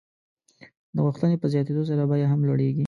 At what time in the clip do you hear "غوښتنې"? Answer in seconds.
1.05-1.35